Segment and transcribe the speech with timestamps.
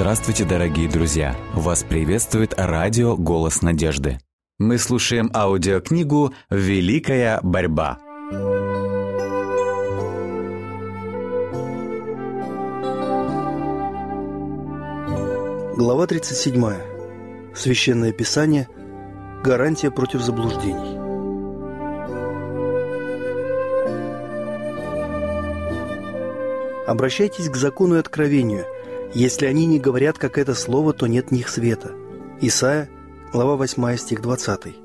[0.00, 1.36] Здравствуйте, дорогие друзья!
[1.54, 4.20] Вас приветствует радио «Голос надежды».
[4.56, 7.98] Мы слушаем аудиокнигу «Великая борьба».
[15.76, 16.64] Глава 37.
[17.56, 18.68] Священное Писание.
[19.42, 20.96] Гарантия против заблуждений.
[26.86, 28.64] Обращайтесь к закону и откровению.
[29.14, 31.92] Если они не говорят, как это слово, то нет в них света.
[32.42, 32.90] Исайя,
[33.32, 34.76] глава 8, стих 20.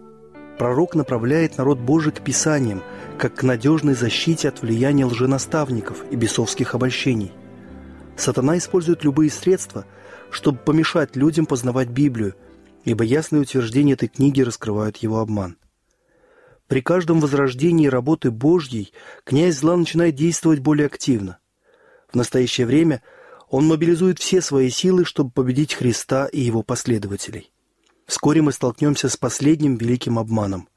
[0.57, 2.81] Пророк направляет народ Божий к Писаниям,
[3.17, 7.33] как к надежной защите от влияния лженаставников и бесовских обольщений.
[8.15, 9.85] Сатана использует любые средства,
[10.31, 12.35] чтобы помешать людям познавать Библию,
[12.85, 15.57] ибо ясные утверждения этой книги раскрывают его обман.
[16.67, 18.93] При каждом возрождении работы Божьей
[19.25, 21.39] князь зла начинает действовать более активно.
[22.09, 23.01] В настоящее время
[23.53, 27.51] он мобилизует все свои силы, чтобы победить Христа и его последователей.
[28.07, 30.67] Вскоре мы столкнемся с последним великим обманом.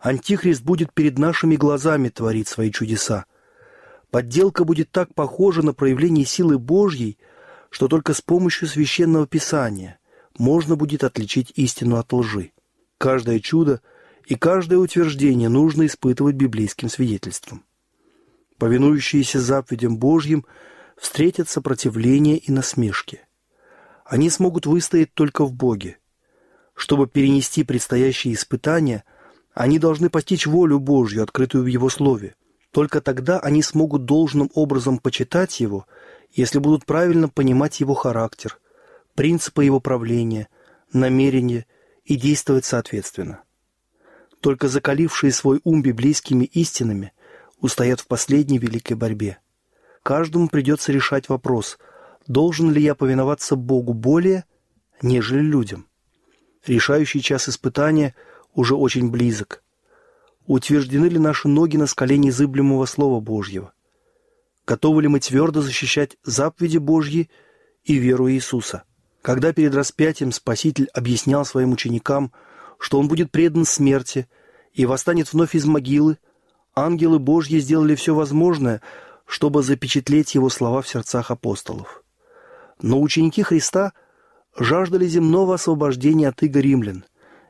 [0.00, 3.26] Антихрист будет перед нашими глазами творить свои чудеса.
[4.10, 7.18] Подделка будет так похожа на проявление силы Божьей,
[7.68, 9.98] что только с помощью священного писания
[10.38, 12.52] можно будет отличить истину от лжи.
[12.96, 13.82] Каждое чудо
[14.24, 17.64] и каждое утверждение нужно испытывать библейским свидетельством
[18.58, 20.44] повинующиеся заповедям Божьим,
[20.98, 23.20] встретят сопротивление и насмешки.
[24.04, 25.98] Они смогут выстоять только в Боге.
[26.74, 29.04] Чтобы перенести предстоящие испытания,
[29.52, 32.34] они должны постичь волю Божью, открытую в Его Слове.
[32.70, 35.86] Только тогда они смогут должным образом почитать Его,
[36.30, 38.58] если будут правильно понимать Его характер,
[39.14, 40.48] принципы Его правления,
[40.92, 41.66] намерения
[42.04, 43.42] и действовать соответственно.
[44.40, 47.12] Только закалившие свой ум библейскими истинами
[47.58, 49.38] устоят в последней великой борьбе.
[50.08, 51.78] Каждому придется решать вопрос,
[52.26, 54.46] должен ли я повиноваться Богу более,
[55.02, 55.86] нежели людям.
[56.66, 58.14] Решающий час испытания
[58.54, 59.62] уже очень близок.
[60.46, 63.74] Утверждены ли наши ноги на скале незыблемого Слова Божьего?
[64.66, 67.28] Готовы ли мы твердо защищать заповеди Божьи
[67.84, 68.84] и веру Иисуса?
[69.20, 72.32] Когда перед распятием Спаситель объяснял своим ученикам,
[72.78, 74.26] что он будет предан смерти
[74.72, 76.16] и восстанет вновь из могилы,
[76.74, 78.80] ангелы Божьи сделали все возможное,
[79.28, 82.02] чтобы запечатлеть его слова в сердцах апостолов.
[82.80, 83.92] Но ученики Христа
[84.56, 87.04] жаждали земного освобождения от иго римлян,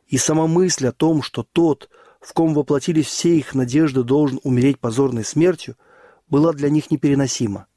[0.08, 1.88] и сама мысль о том, что тот,
[2.20, 5.76] в ком воплотились все их надежды, должен умереть позорной смертью,
[6.28, 7.68] была для них непереносима.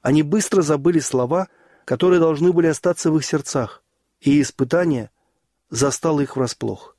[0.00, 1.48] Они быстро забыли слова,
[1.84, 3.82] которые должны были остаться в их сердцах,
[4.20, 5.10] и испытание
[5.68, 6.96] застало их врасплох.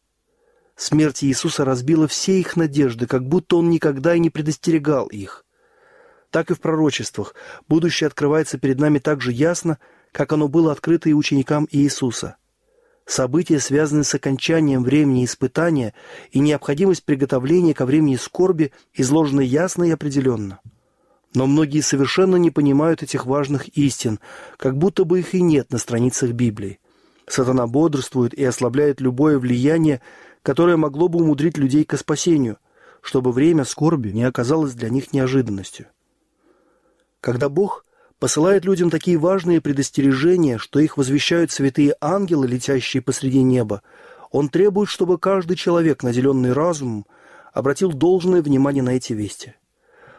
[0.75, 5.44] Смерть Иисуса разбила все их надежды, как будто Он никогда и не предостерегал их.
[6.31, 7.35] Так и в пророчествах
[7.67, 9.79] будущее открывается перед нами так же ясно,
[10.11, 12.37] как оно было открыто и ученикам Иисуса.
[13.05, 15.93] События, связанные с окончанием времени испытания
[16.31, 20.59] и необходимость приготовления ко времени скорби, изложены ясно и определенно.
[21.35, 24.19] Но многие совершенно не понимают этих важных истин,
[24.57, 26.79] как будто бы их и нет на страницах Библии.
[27.27, 30.01] Сатана бодрствует и ослабляет любое влияние,
[30.41, 32.57] которое могло бы умудрить людей к спасению,
[33.01, 35.87] чтобы время скорби не оказалось для них неожиданностью.
[37.25, 37.85] Когда Бог
[38.19, 43.81] посылает людям такие важные предостережения, что их возвещают святые ангелы, летящие посреди неба,
[44.29, 47.07] Он требует, чтобы каждый человек, наделенный разумом,
[47.51, 49.55] обратил должное внимание на эти вести.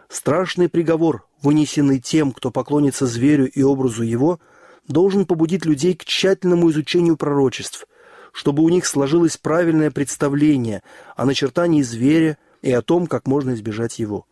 [0.09, 4.41] Страшный приговор, вынесенный тем, кто поклонится зверю и образу его,
[4.89, 7.87] должен побудить людей к тщательному изучению пророчеств–
[8.33, 10.83] чтобы у них сложилось правильное представление
[11.17, 14.27] о начертании зверя и о том, как можно избежать его.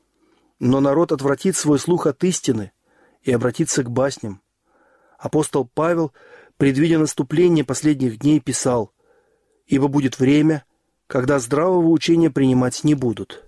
[0.65, 2.73] Но народ отвратит свой слух от истины
[3.21, 4.41] и обратится к басням.
[5.19, 6.13] Апостол Павел,
[6.57, 8.91] предвидя наступление последних дней, писал
[9.67, 10.65] «Ибо будет время,
[11.07, 13.44] когда здравого учения принимать не будут».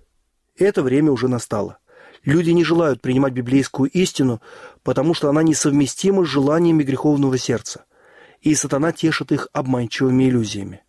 [0.58, 1.78] Это время уже настало.
[2.22, 4.42] Люди не желают принимать библейскую истину,
[4.82, 7.86] потому что она несовместима с желаниями греховного сердца–
[8.42, 10.82] и сатана тешит их обманчивыми иллюзиями.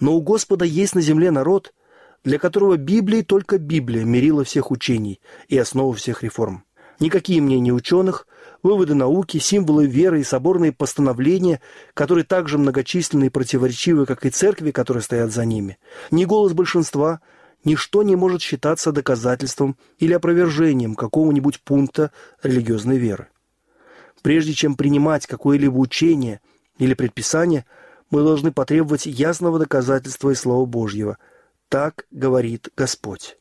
[0.00, 1.74] Но у Господа есть на земле народ,
[2.24, 6.64] для которого Библия только Библия мерила всех учений и основа всех реформ.
[7.00, 8.26] Никакие мнения ученых,
[8.62, 11.60] выводы науки, символы веры и соборные постановления,
[11.94, 15.78] которые также многочисленны и противоречивы, как и церкви, которые стоят за ними,
[16.10, 17.20] ни голос большинства,
[17.64, 23.28] ничто не может считаться доказательством или опровержением какого-нибудь пункта религиозной веры.
[24.22, 26.40] Прежде чем принимать какое-либо учение–
[26.78, 27.64] или предписание,
[28.10, 31.18] мы должны потребовать ясного доказательства из Слова Божьего.
[31.72, 33.38] Так говорит Господь.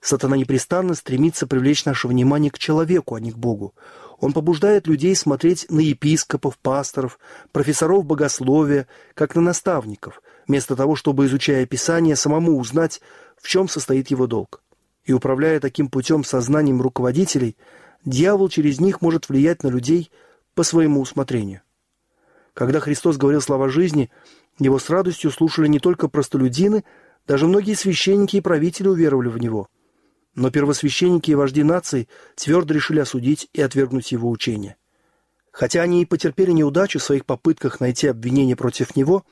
[0.00, 3.74] Сатана непрестанно стремится привлечь наше внимание к человеку, а не к Богу.
[4.20, 7.18] Он побуждает людей смотреть на епископов, пасторов,
[7.50, 13.00] профессоров богословия, как на наставников, вместо того, чтобы, изучая Писание, самому узнать,
[13.36, 14.62] в чем состоит его долг.
[15.02, 17.56] И управляя таким путем сознанием руководителей,
[18.04, 20.12] дьявол через них может влиять на людей
[20.54, 21.62] по своему усмотрению.
[22.54, 24.08] Когда Христос говорил слова жизни,
[24.60, 26.84] его с радостью слушали не только простолюдины,
[27.26, 29.68] даже многие священники и правители уверовали в него–
[30.34, 34.76] но первосвященники и вожди наций твердо решили осудить и отвергнуть его учение.
[35.52, 39.24] Хотя они и потерпели неудачу в своих попытках найти обвинение против него,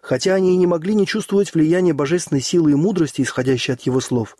[0.00, 4.00] хотя они и не могли не чувствовать влияния божественной силы и мудрости, исходящей от его
[4.00, 4.36] слов,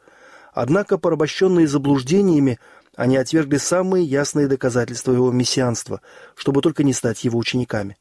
[0.52, 2.60] однако, порабощенные заблуждениями,
[2.94, 6.00] они отвергли самые ясные доказательства его мессианства,
[6.36, 7.96] чтобы только не стать его учениками.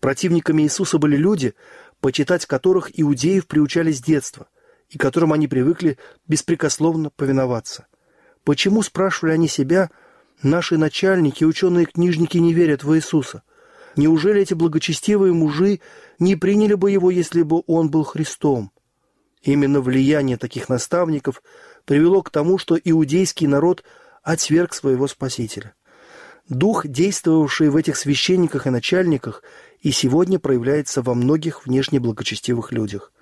[0.00, 1.54] Противниками Иисуса были люди,
[2.00, 4.48] почитать которых иудеев приучали с детства–
[4.90, 5.98] и которым они привыкли
[6.28, 7.86] беспрекословно повиноваться.
[8.44, 9.90] Почему, спрашивали они себя,
[10.42, 13.42] наши начальники, ученые-книжники не верят в Иисуса?
[13.96, 15.80] Неужели эти благочестивые мужи
[16.18, 18.72] не приняли бы его, если бы он был Христом?
[19.42, 21.42] Именно влияние таких наставников
[21.84, 23.84] привело к тому, что иудейский народ
[24.22, 25.74] отверг своего Спасителя.
[26.48, 29.42] Дух, действовавший в этих священниках и начальниках,
[29.80, 33.12] и сегодня проявляется во многих внешне благочестивых людях–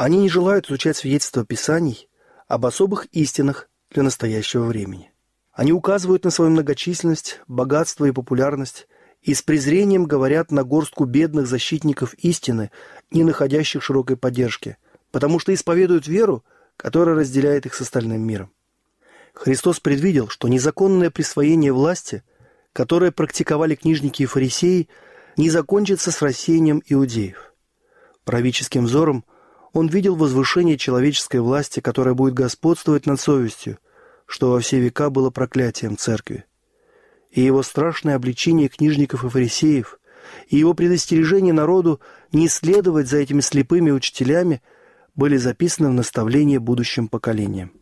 [0.00, 2.08] они не желают изучать свидетельства Писаний
[2.48, 5.12] об особых истинах для настоящего времени.
[5.52, 8.88] Они указывают на свою многочисленность, богатство и популярность
[9.20, 12.70] и с презрением говорят на горстку бедных защитников истины,
[13.10, 14.78] не находящих широкой поддержки,
[15.10, 16.44] потому что исповедуют веру,
[16.78, 18.50] которая разделяет их с остальным миром.
[19.34, 22.22] Христос предвидел, что незаконное присвоение власти,
[22.72, 24.88] которое практиковали книжники и фарисеи,
[25.36, 27.54] не закончится с рассеянием иудеев.
[28.24, 29.24] Правительским взором–
[29.72, 33.78] он видел возвышение человеческой власти, которая будет господствовать над совестью,
[34.26, 36.44] что во все века было проклятием церкви.
[37.30, 40.00] И его страшное обличение книжников и фарисеев,
[40.48, 42.00] и его предостережение народу
[42.32, 44.62] не следовать за этими слепыми учителями
[45.14, 47.72] были записаны в наставление будущим поколениям.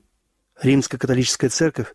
[0.60, 1.94] Римская католическая церковь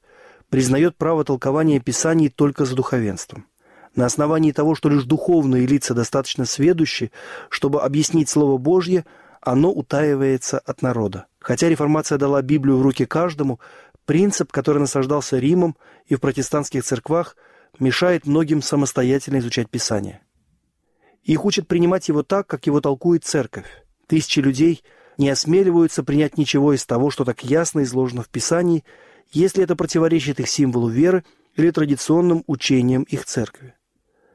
[0.49, 3.47] признает право толкования Писаний только за духовенством.
[3.95, 7.11] На основании того, что лишь духовные лица достаточно сведущи,
[7.49, 9.05] чтобы объяснить Слово Божье–
[9.45, 11.25] оно утаивается от народа.
[11.39, 13.59] Хотя реформация дала Библию в руки каждому,
[14.05, 15.75] принцип, который насаждался Римом
[16.05, 17.35] и в протестантских церквах,
[17.79, 20.21] мешает многим самостоятельно изучать Писание.
[21.23, 23.65] Их учат принимать его так, как его толкует церковь.
[24.07, 24.83] Тысячи людей
[25.17, 28.83] не осмеливаются принять ничего из того, что так ясно изложено в Писании,
[29.31, 31.25] если это противоречит их символу веры
[31.55, 33.73] или традиционным учениям их церкви.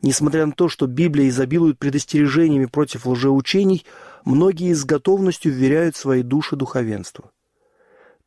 [0.03, 3.85] Несмотря на то, что Библия изобилует предостережениями против лжеучений,
[4.25, 7.31] многие с готовностью вверяют свои души духовенству.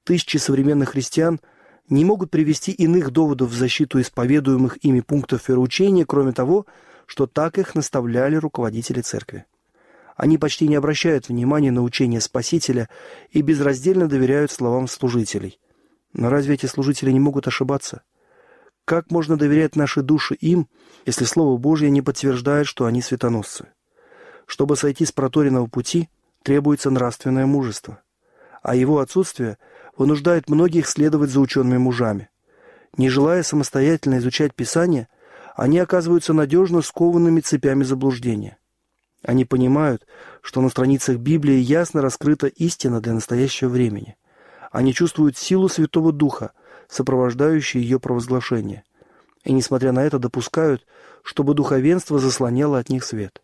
[0.03, 1.39] Тысячи современных христиан
[1.87, 6.65] не могут привести иных доводов в защиту исповедуемых ими пунктов вероучения, кроме того,
[7.05, 9.45] что так их наставляли руководители церкви.
[10.15, 12.89] Они почти не обращают внимания на учение Спасителя
[13.31, 15.59] и безраздельно доверяют словам служителей.
[16.13, 18.03] Но разве эти служители не могут ошибаться?
[18.91, 20.67] Как можно доверять наши души им,
[21.05, 23.69] если Слово Божье не подтверждает, что они светоносцы?
[24.45, 26.09] Чтобы сойти с проторенного пути,
[26.43, 28.01] требуется нравственное мужество,
[28.61, 29.57] а его отсутствие
[29.95, 32.27] вынуждает многих следовать за учеными мужами.
[32.97, 35.07] Не желая самостоятельно изучать Писание,
[35.55, 38.57] они оказываются надежно скованными цепями заблуждения.
[39.23, 40.05] Они понимают,
[40.41, 44.17] что на страницах Библии ясно раскрыта истина для настоящего времени.
[44.69, 46.51] Они чувствуют силу Святого Духа,
[46.91, 48.83] сопровождающие ее провозглашение,
[49.45, 50.85] и, несмотря на это, допускают,
[51.23, 53.41] чтобы духовенство заслоняло от них свет.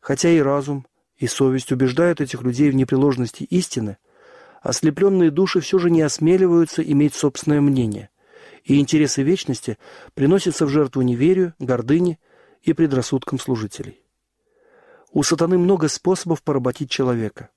[0.00, 0.84] Хотя и разум,
[1.16, 3.96] и совесть убеждают этих людей в непреложности истины,
[4.60, 8.10] ослепленные души все же не осмеливаются иметь собственное мнение,
[8.64, 9.78] и интересы вечности
[10.14, 12.18] приносятся в жертву неверию, гордыне
[12.62, 14.02] и предрассудкам служителей.
[15.12, 17.50] У сатаны много способов поработить человека.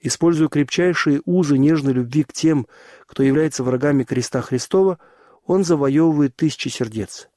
[0.00, 2.66] Используя крепчайшие узы нежной любви к тем,
[3.06, 4.98] кто является врагами креста Христова,
[5.44, 7.28] он завоевывает тысячи сердец.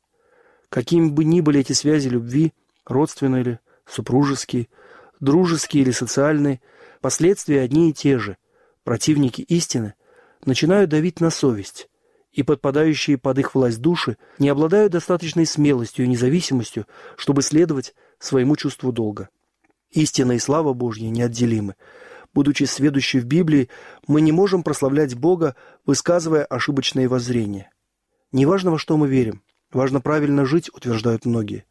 [0.69, 2.53] Какими бы ни были эти связи любви,
[2.85, 4.67] родственные ли, супружеские,
[5.19, 6.61] дружеские или социальные,
[7.01, 8.37] последствия одни и те же.
[8.83, 9.93] Противники истины
[10.45, 11.89] начинают давить на совесть,
[12.31, 16.85] и подпадающие под их власть души не обладают достаточной смелостью и независимостью,
[17.17, 19.29] чтобы следовать своему чувству долга.
[19.91, 21.75] Истина и слава Божья неотделимы.
[22.33, 23.69] Будучи сведущи в Библии,
[24.07, 25.55] мы не можем прославлять Бога,
[25.85, 27.71] высказывая ошибочные воззрения.
[28.31, 31.65] Неважно, во что мы верим, важно правильно жить, утверждают многие.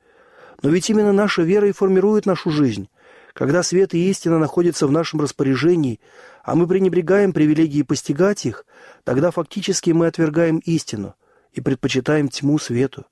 [0.63, 2.89] Но ведь именно наша вера и формирует нашу жизнь.
[3.33, 6.01] Когда свет и истина находятся в нашем распоряжении,
[6.43, 8.67] а мы пренебрегаем привилегии постигать их,
[9.05, 11.15] тогда фактически мы отвергаем истину
[11.53, 13.07] и предпочитаем тьму свету.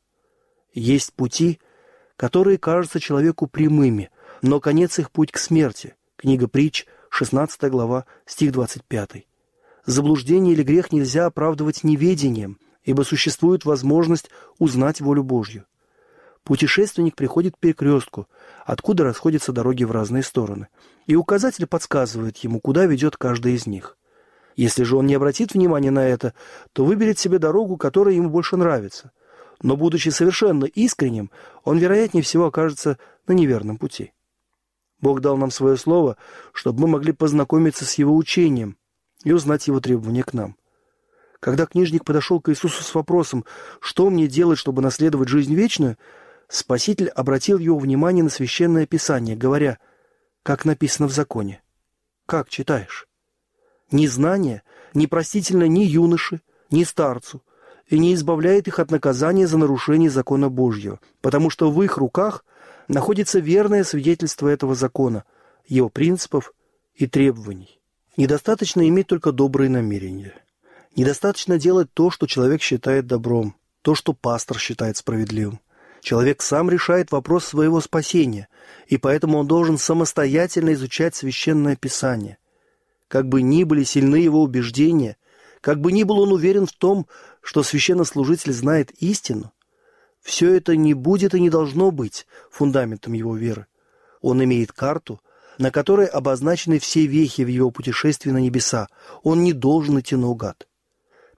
[0.72, 1.60] Есть пути,
[2.16, 4.10] которые кажутся человеку прямыми,
[4.42, 5.94] но конец их путь к смерти.
[6.16, 6.86] Книга притч,
[7.18, 9.26] 16 глава, стих 25.
[9.86, 15.64] Заблуждение или грех нельзя оправдывать неведением, ибо существует возможность узнать волю Божью.
[16.44, 18.28] Путешественник приходит к перекрестку,
[18.66, 20.68] откуда расходятся дороги в разные стороны,
[21.06, 23.96] и указатель подсказывает ему, куда ведет каждая из них.
[24.54, 26.34] Если же он не обратит внимания на это,
[26.74, 29.10] то выберет себе дорогу, которая ему больше нравится.
[29.62, 31.30] Но, будучи совершенно искренним,
[31.64, 34.12] он, вероятнее всего, окажется на неверном пути.
[35.00, 36.16] Бог дал нам свое слово,
[36.52, 38.76] чтобы мы могли познакомиться с Его учением
[39.24, 40.56] и узнать Его требования к нам.
[41.40, 43.44] Когда книжник подошел к Иисусу с вопросом,
[43.80, 45.96] что мне делать, чтобы наследовать жизнь вечную,
[46.48, 49.78] Спаситель обратил его внимание на Священное Писание, говоря,
[50.42, 51.60] как написано в законе.
[52.24, 53.08] Как читаешь?
[53.90, 54.62] Незнание
[54.94, 57.42] не простительно ни юноше, ни старцу,
[57.86, 62.44] и не избавляет их от наказания за нарушение закона Божьего, потому что в их руках
[62.88, 65.24] находится верное свидетельство этого закона,
[65.66, 66.52] его принципов
[66.94, 67.80] и требований.
[68.16, 70.34] Недостаточно иметь только добрые намерения.
[70.94, 75.60] Недостаточно делать то, что человек считает добром, то, что пастор считает справедливым.
[76.00, 78.48] Человек сам решает вопрос своего спасения,
[78.86, 82.38] и поэтому он должен самостоятельно изучать Священное Писание.
[83.08, 85.16] Как бы ни были сильны его убеждения,
[85.60, 87.06] как бы ни был он уверен в том,
[87.42, 89.52] что священнослужитель знает истину,
[90.26, 93.66] все это не будет и не должно быть фундаментом его веры.
[94.20, 95.20] Он имеет карту,
[95.56, 98.88] на которой обозначены все вехи в его путешествии на небеса.
[99.22, 100.66] Он не должен идти наугад.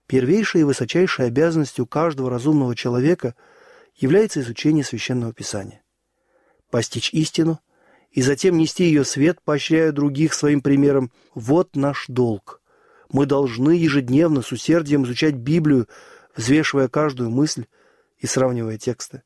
[0.06, 3.34] Первейшей и высочайшей обязанностью каждого разумного человека
[3.94, 5.82] является изучение Священного Писания.
[6.70, 7.60] Постичь истину
[8.10, 12.62] и затем нести ее свет, поощряя других своим примером– вот наш долг.
[13.12, 15.88] Мы должны ежедневно с усердием изучать Библию,
[16.34, 17.66] взвешивая каждую мысль
[18.18, 19.22] и сравнивая тексты.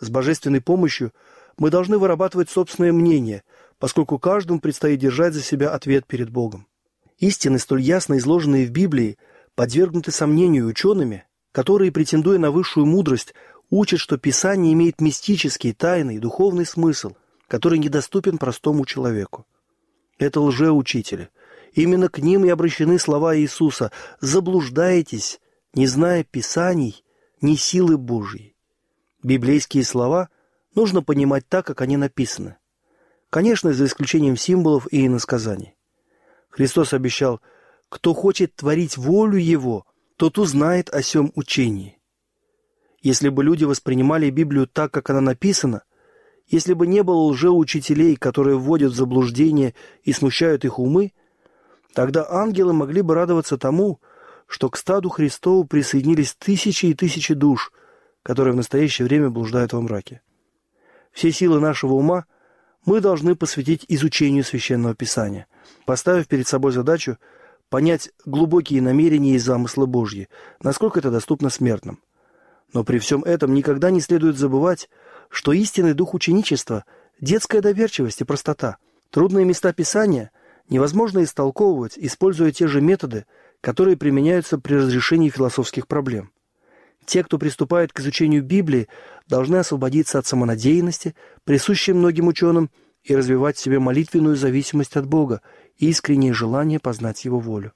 [0.00, 1.12] С божественной помощью
[1.58, 3.44] мы должны вырабатывать собственное мнение,
[3.78, 6.66] поскольку каждому предстоит держать за себя ответ перед Богом.
[7.18, 9.18] Истины, столь ясно изложенные в Библии,
[9.54, 13.34] подвергнуты сомнению учеными, которые, претендуя на высшую мудрость,
[13.70, 17.12] учат, что Писание имеет мистический, тайный, духовный смысл,
[17.48, 19.46] который недоступен простому человеку.
[20.18, 21.28] Это лжеучители.
[21.74, 25.40] Именно к ним и обращены слова Иисуса «Заблуждаетесь,
[25.74, 27.04] не зная Писаний,
[27.42, 28.56] ни силы Божьей».
[29.22, 30.30] Библейские слова
[30.74, 32.56] нужно понимать так, как они написаны.
[33.30, 35.76] Конечно, за исключением символов и иносказаний.
[36.50, 37.40] Христос обещал
[37.92, 39.84] кто хочет творить волю Его,
[40.16, 41.98] тот узнает о сем учении.
[43.02, 45.82] Если бы люди воспринимали Библию так, как она написана,
[46.46, 51.12] если бы не было лжеучителей, которые вводят в заблуждение и смущают их умы,
[51.92, 54.00] тогда ангелы могли бы радоваться тому,
[54.52, 57.72] что к стаду Христову присоединились тысячи и тысячи душ,
[58.22, 60.20] которые в настоящее время блуждают во мраке.
[61.10, 62.26] Все силы нашего ума
[62.84, 65.46] мы должны посвятить изучению Священного Писания,
[65.86, 67.16] поставив перед собой задачу–
[67.70, 70.28] понять глубокие намерения и замыслы Божьи,
[70.62, 72.02] насколько это доступно смертным.
[72.74, 74.90] Но при всем этом никогда не следует забывать,
[75.30, 76.84] что истинный дух ученичества–
[77.22, 78.76] детская доверчивость и простота.
[79.08, 80.30] Трудные места Писания
[80.68, 83.24] невозможно истолковывать, используя те же методы,
[83.62, 86.30] которые применяются при разрешении философских проблем.
[87.06, 88.88] Те, кто приступает к изучению Библии,
[89.28, 91.14] должны освободиться от самонадеянности,
[91.44, 92.70] присущей многим ученым,
[93.04, 95.40] и развивать в себе молитвенную зависимость от Бога
[95.76, 97.72] и искреннее желание познать Его волю.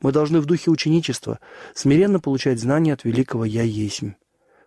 [0.00, 1.40] Мы должны в духе ученичества
[1.74, 4.12] смиренно получать знания от великого «Я есмь».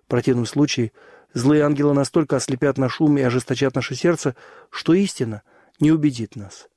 [0.05, 0.91] В противном случае
[1.34, 4.36] злые ангелы настолько ослепят наш ум и ожесточат наше сердце,
[4.69, 5.43] что истина
[5.79, 6.67] не убедит нас.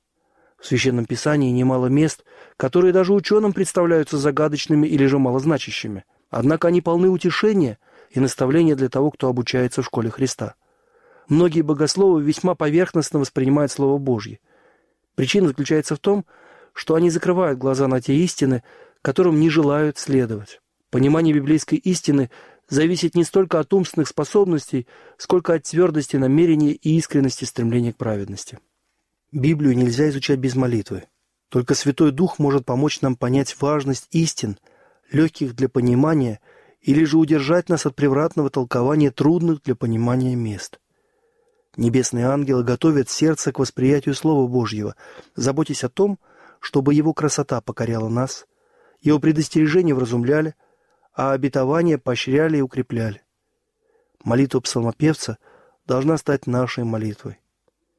[0.63, 2.23] В Священном Писании немало мест,
[2.57, 6.05] которые даже ученым представляются загадочными или же малозначащими.
[6.31, 7.77] Однако они полны утешения
[8.09, 10.55] и наставления для того, кто обучается в школе Христа.
[11.27, 14.39] Многие богословы весьма поверхностно воспринимают Слово Божье–
[15.15, 16.25] Причина заключается в том,
[16.73, 18.63] что они закрывают глаза на те истины,
[19.01, 20.59] которым не желают следовать.
[20.89, 22.29] Понимание библейской истины
[22.69, 28.59] зависит не столько от умственных способностей, сколько от твердости намерения и искренности стремления к праведности.
[29.33, 31.05] Библию нельзя изучать без молитвы.
[31.49, 34.59] Только Святой Дух может помочь нам понять важность истин,
[35.11, 36.39] легких для понимания,
[36.81, 40.79] или же удержать нас от превратного толкования трудных для понимания мест.
[41.77, 44.95] Небесные ангелы готовят сердце к восприятию Слова Божьего,
[45.35, 46.19] заботясь о том,
[46.59, 48.45] чтобы Его красота покоряла нас,
[49.01, 50.53] Его предостережения вразумляли,
[51.11, 53.23] а обетования поощряли и укрепляли.
[54.23, 55.39] Молитва псалмопевца
[55.87, 57.39] должна стать нашей молитвой.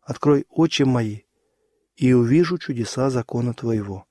[0.03, 1.24] «Открой очи мои,
[1.97, 4.07] и увижу чудеса закона Твоего».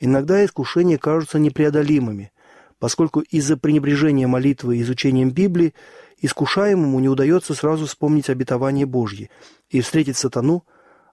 [0.00, 2.30] Иногда искушения кажутся непреодолимыми,
[2.78, 5.74] поскольку из-за пренебрежения молитвы и изучением Библии
[6.18, 9.30] искушаемому не удается сразу вспомнить обетование Божье
[9.68, 10.64] и встретить сатану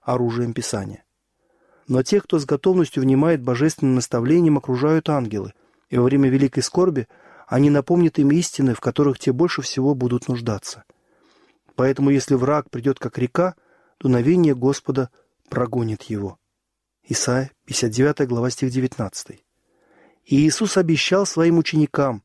[0.02, 1.04] оружием Писания.
[1.88, 5.52] Но тех, кто с готовностью внимает божественным наставлениям, окружают ангелы,
[5.88, 7.06] и во время великой скорби
[7.46, 10.84] они напомнят им истины, в которых те больше всего будут нуждаться.
[11.76, 13.54] Поэтому если враг придет как река,
[14.00, 15.10] дуновение Господа
[15.48, 16.38] прогонит его.
[17.08, 19.42] Исайя, 59 глава, стих 19.
[20.24, 22.22] И Иисус обещал своим ученикам,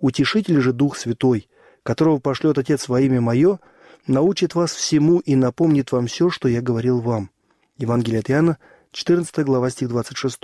[0.00, 1.48] «Утешитель же Дух Святой,
[1.82, 3.60] которого пошлет Отец во имя Мое,
[4.06, 7.30] научит вас всему и напомнит вам все, что я говорил вам».
[7.76, 8.58] Евангелие от Иоанна,
[8.90, 10.40] 14 глава, стих 26.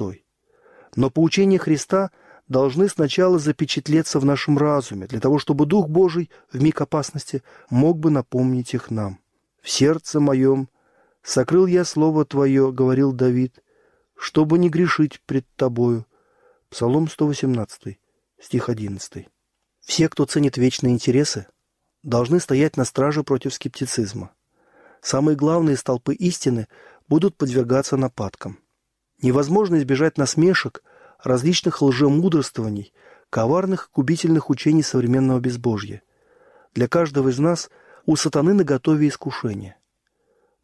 [0.94, 2.12] Но поучения Христа
[2.46, 7.98] должны сначала запечатлеться в нашем разуме, для того, чтобы Дух Божий в миг опасности мог
[7.98, 9.18] бы напомнить их нам.
[9.62, 10.68] «В сердце моем
[11.24, 13.60] сокрыл я Слово Твое»,— говорил Давид,
[14.16, 16.06] чтобы не грешить пред Тобою.
[16.70, 17.98] Псалом 118,
[18.40, 19.26] стих 11.
[19.80, 21.46] Все, кто ценит вечные интересы,
[22.02, 24.32] должны стоять на страже против скептицизма.
[25.00, 26.68] Самые главные столпы истины
[27.08, 28.58] будут подвергаться нападкам.
[29.20, 30.82] Невозможно избежать насмешек,
[31.22, 32.92] различных лжемудрствований,
[33.30, 36.02] коварных губительных учений современного безбожья.
[36.74, 37.70] Для каждого из нас
[38.06, 39.76] у сатаны наготове искушение.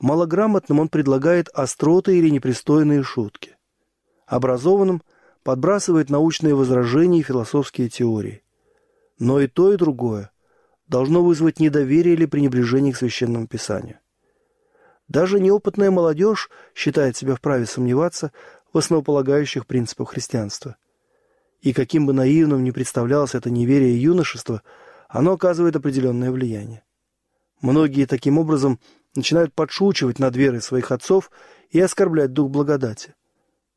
[0.01, 3.57] Малограмотным он предлагает остроты или непристойные шутки.
[4.27, 5.03] Образованным
[5.43, 8.43] подбрасывает научные возражения и философские теории.
[9.19, 10.31] Но и то, и другое
[10.89, 14.01] должно вызвать недоверие или пренебрежение к Священному Писанию.
[15.07, 18.33] Даже неопытная молодежь считает себя вправе сомневаться
[18.73, 20.77] в основополагающих принципах христианства.
[21.61, 24.63] И каким бы наивным ни представлялось это неверие и юношество,
[25.09, 26.83] оно оказывает определенное влияние.
[27.61, 28.81] Многие таким образом
[29.15, 31.31] начинают подшучивать над верой своих отцов
[31.71, 33.15] и оскорблять дух благодати.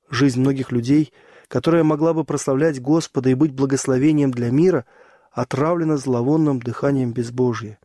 [0.10, 1.12] Жизнь многих людей,
[1.48, 4.86] которая могла бы прославлять Господа и быть благословением для мира,
[5.32, 7.80] отравлена зловонным дыханием безбожия.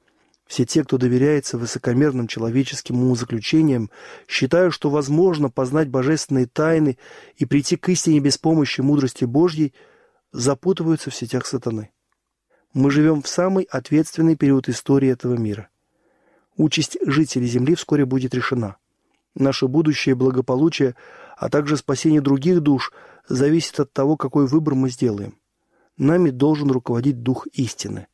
[0.46, 3.90] Все те, кто доверяется высокомерным человеческим умозаключениям,
[4.26, 6.96] считают, что возможно познать божественные тайны
[7.36, 9.74] и прийти к истине без помощи мудрости Божьей,
[10.32, 11.90] запутываются в сетях сатаны.
[12.72, 15.68] Мы живем в самый ответственный период истории этого мира–
[16.58, 18.76] Участь жителей Земли вскоре будет решена.
[19.36, 20.96] Наше будущее благополучие,
[21.36, 22.92] а также спасение других душ
[23.28, 25.38] зависит от того, какой выбор мы сделаем.
[25.96, 28.08] Нами должен руководить Дух истины.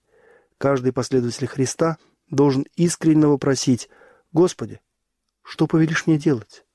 [0.59, 1.97] Каждый последователь Христа
[2.31, 3.89] должен искренне вопросить
[4.33, 4.81] «Господи,
[5.43, 6.67] что повелишь мне делать?»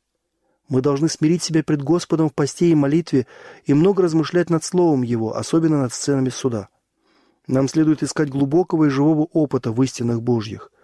[0.69, 3.27] Мы должны смирить себя пред Господом в посте и молитве
[3.65, 6.69] и много размышлять над Словом Его, особенно над сценами суда.
[7.45, 10.71] Нам следует искать глубокого и живого опыта в истинах Божьих–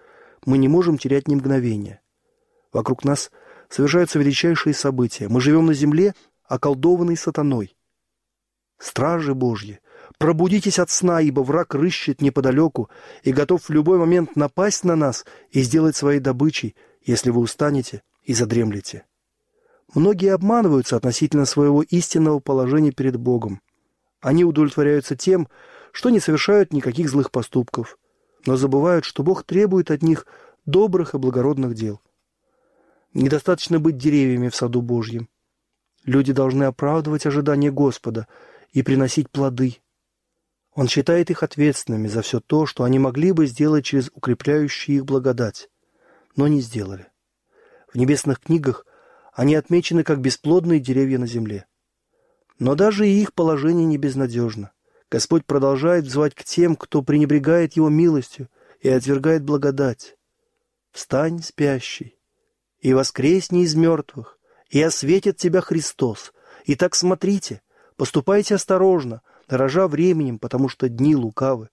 [0.45, 2.01] мы не можем терять ни мгновения.
[2.71, 3.31] Вокруг нас
[3.69, 5.27] совершаются величайшие события.
[5.27, 7.75] Мы живем на земле, околдованной сатаной.
[8.77, 9.79] Стражи Божьи,
[10.19, 12.89] пробудитесь от сна, ибо враг рыщет неподалеку
[13.23, 18.03] и готов в любой момент напасть на нас и сделать своей добычей, если вы устанете
[18.23, 19.05] и задремлете.
[19.93, 23.62] Многие обманываются относительно своего истинного положения перед Богом.
[24.19, 25.47] Они удовлетворяются тем,
[25.91, 27.97] что не совершают никаких злых поступков–
[28.45, 30.25] но забывают, что Бог требует от них
[30.65, 32.01] добрых и благородных дел.
[33.13, 35.29] Недостаточно быть деревьями в саду Божьем.
[36.03, 38.27] Люди должны оправдывать ожидания Господа
[38.71, 39.77] и приносить плоды.
[40.73, 45.05] Он считает их ответственными за все то, что они могли бы сделать через укрепляющую их
[45.05, 45.69] благодать,
[46.36, 47.08] но не сделали.
[47.91, 48.86] В небесных книгах
[49.34, 51.65] они отмечены как бесплодные деревья на земле.
[52.60, 54.71] Но даже и их положение не безнадежно.
[55.15, 58.49] Господь продолжает взывать к тем, кто пренебрегает Его милостью
[58.82, 60.17] и отвергает благодать.
[60.91, 62.19] «Встань, спящий,
[62.82, 64.38] и воскресни из мертвых,
[64.69, 66.34] и осветит тебя Христос.
[66.65, 67.62] И так смотрите,
[67.95, 71.69] поступайте осторожно, дорожа временем, потому что дни лукавы».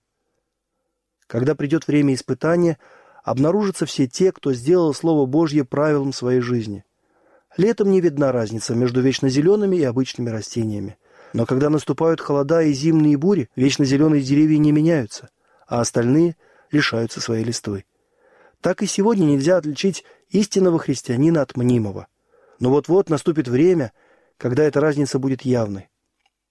[1.27, 2.79] Когда придет время испытания,
[3.25, 6.85] обнаружатся все те, кто сделал Слово Божье правилом своей жизни.
[7.57, 10.97] Летом не видна разница между вечно зелеными и обычными растениями.
[11.33, 15.29] Но когда наступают холода и зимние бури, вечно зеленые деревья не меняются,
[15.67, 16.37] а остальные
[16.71, 17.85] лишаются своей листвы.
[18.61, 22.07] Так и сегодня нельзя отличить истинного христианина от мнимого.
[22.59, 23.91] Но вот-вот наступит время,
[24.37, 25.89] когда эта разница будет явной.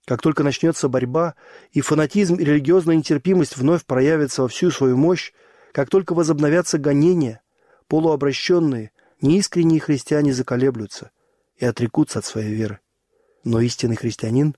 [0.05, 1.35] Как только начнется борьба,
[1.71, 5.31] и фанатизм и религиозная нетерпимость вновь проявятся во всю свою мощь,
[5.71, 7.41] как только возобновятся гонения,
[7.87, 8.91] полуобращенные,
[9.21, 11.11] неискренние христиане заколеблются
[11.55, 12.79] и отрекутся от своей веры.
[13.45, 14.55] Но истинный христианин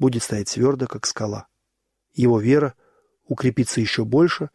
[0.00, 1.46] будет стоять твердо, как скала.
[2.12, 2.74] Его вера
[3.28, 4.50] укрепится еще больше,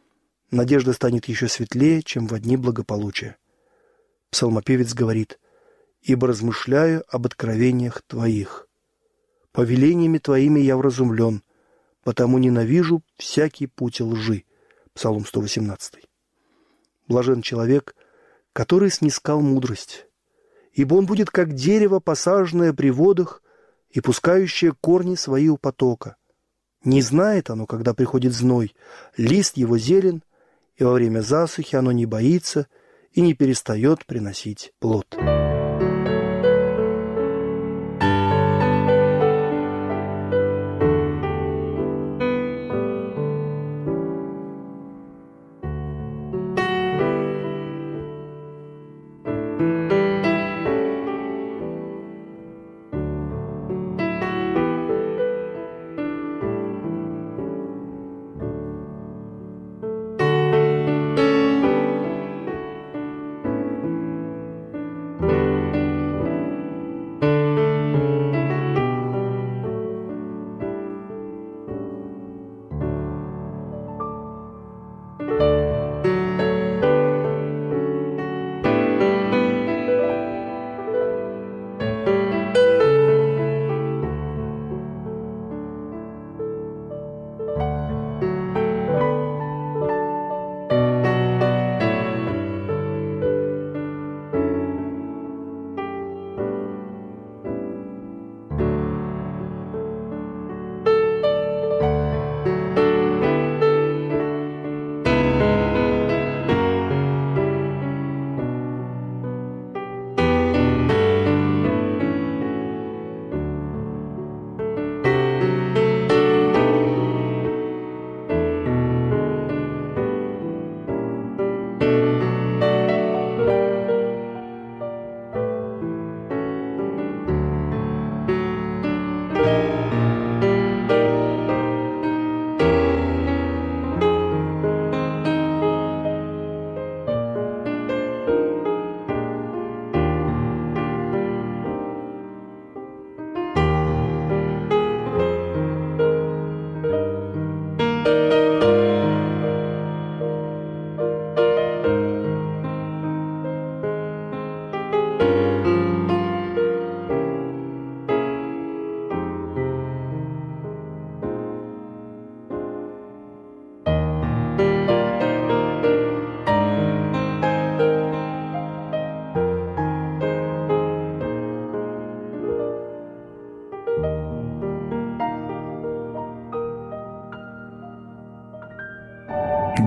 [0.52, 3.38] надежда станет еще светлее, чем в одни благополучия.
[4.32, 5.40] Псалмопевец говорит,
[6.02, 8.68] ибо размышляю об откровениях Твоих.
[9.54, 11.44] Повелениями Твоими я вразумлен,
[12.04, 14.44] потому ненавижу всякий путь лжи.
[14.94, 15.96] Псалом 118.
[17.08, 17.96] Блажен человек,
[18.52, 20.08] который снискал мудрость,
[20.74, 23.42] ибо он будет как дерево, посаженное при водах
[23.96, 26.18] и пускающее корни свои у потока.
[26.84, 28.76] Не знает оно, когда приходит зной,
[29.16, 30.22] лист его зелен,
[30.76, 32.68] и во время засухи оно не боится
[33.14, 35.08] и не перестает приносить плод».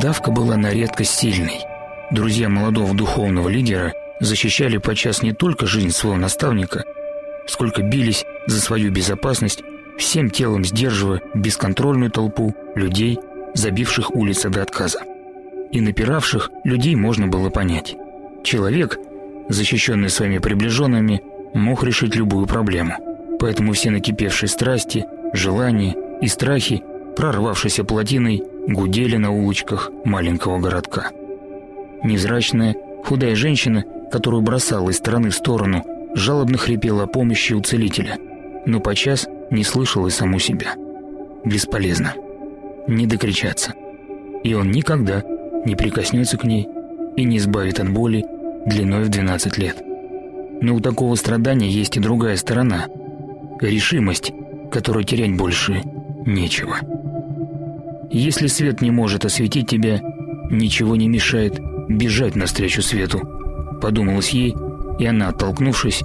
[0.01, 1.59] Давка была на редкость сильной.
[2.13, 6.85] Друзья молодого духовного лидера защищали подчас не только жизнь своего наставника,
[7.49, 9.65] сколько бились за свою безопасность,
[9.99, 13.19] всем телом сдерживая бесконтрольную толпу людей,
[13.55, 15.01] забивших улицы до отказа.
[15.73, 17.97] И напиравших людей можно было понять.
[18.45, 18.99] Человек,
[19.49, 21.23] защищенный своими приближенными,
[21.55, 23.37] мог решить любую проблему.
[23.41, 26.85] Поэтому все накипевшие страсти, желания и страхи,
[27.19, 31.11] прорвавшиеся плотиной, гудели на улочках маленького городка.
[32.05, 38.19] Невзрачная, худая женщина, которую бросала из стороны в сторону, жалобно хрипела о помощи у целителя,
[38.67, 40.77] но подчас не слышала и саму себя.
[41.45, 42.15] Бесполезно.
[42.87, 43.75] Не докричаться.
[44.45, 45.25] И он никогда
[45.67, 46.69] не прикоснется к ней
[47.17, 48.25] и не избавит от боли
[48.65, 49.83] длиной в 12 лет.
[50.61, 52.87] Но у такого страдания есть и другая сторона.
[53.61, 54.31] Решимость,
[54.71, 55.83] которую терять больше
[56.27, 56.77] нечего.
[58.11, 60.01] Если свет не может осветить тебя,
[60.51, 63.21] ничего не мешает бежать навстречу свету.
[63.81, 64.55] Подумалось ей,
[64.99, 66.03] и она, оттолкнувшись,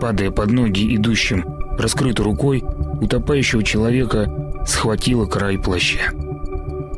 [0.00, 1.44] падая под ноги идущим,
[1.78, 2.62] раскрытой рукой,
[3.00, 4.30] утопающего человека
[4.66, 6.12] схватила край плаща.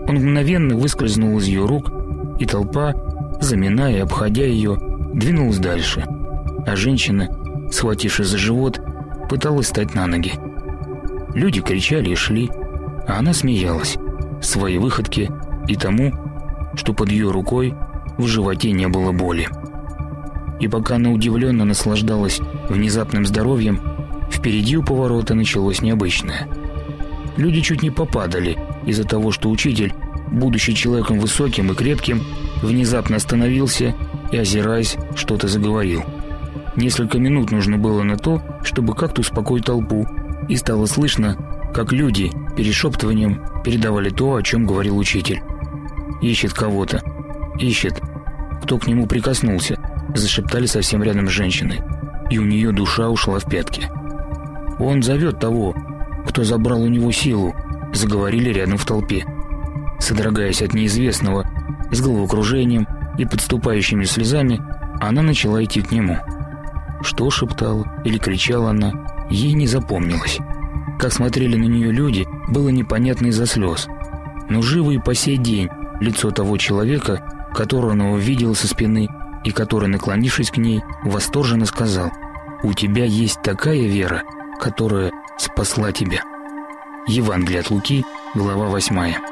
[0.06, 1.90] Он мгновенно выскользнул из ее рук,
[2.38, 2.94] и толпа,
[3.40, 4.78] заминая и обходя ее,
[5.14, 6.04] двинулась дальше,
[6.66, 7.28] а женщина,
[7.70, 8.80] схватившись за живот,
[9.28, 10.32] пыталась встать на ноги.
[11.34, 12.50] Люди кричали и шли,
[13.06, 13.96] а она смеялась
[14.44, 15.30] своей выходке
[15.68, 16.12] и тому,
[16.74, 17.74] что под ее рукой
[18.18, 19.48] в животе не было боли.
[20.60, 23.80] И пока она удивленно наслаждалась внезапным здоровьем,
[24.30, 26.48] впереди у поворота началось необычное.
[27.36, 29.92] Люди чуть не попадали из-за того, что учитель,
[30.30, 32.22] будучи человеком высоким и крепким,
[32.62, 33.94] внезапно остановился
[34.30, 36.04] и, озираясь, что-то заговорил.
[36.76, 40.06] Несколько минут нужно было на то, чтобы как-то успокоить толпу,
[40.48, 41.36] и стало слышно,
[41.74, 45.42] как люди перешептыванием передавали то, о чем говорил учитель.
[46.20, 47.02] «Ищет кого-то.
[47.58, 48.00] Ищет.
[48.62, 49.78] Кто к нему прикоснулся?»
[50.14, 51.80] Зашептали совсем рядом с женщиной.
[52.30, 53.90] и у нее душа ушла в пятки.
[54.78, 55.74] «Он зовет того,
[56.26, 57.54] кто забрал у него силу»,—
[57.92, 59.26] заговорили рядом в толпе.
[59.98, 61.46] Содрогаясь от неизвестного,
[61.90, 62.86] с головокружением
[63.18, 64.60] и подступающими слезами,
[65.00, 66.16] она начала идти к нему.
[67.02, 68.92] Что шептала или кричала она,
[69.32, 70.38] ей не запомнилось.
[70.98, 73.88] Как смотрели на нее люди, было непонятно из-за слез.
[74.48, 75.68] Но живо и по сей день
[76.00, 79.08] лицо того человека, которого она увидела со спины
[79.44, 82.10] и который, наклонившись к ней, восторженно сказал
[82.62, 84.22] «У тебя есть такая вера,
[84.60, 86.22] которая спасла тебя».
[87.08, 89.31] Евангелие от Луки, глава 8.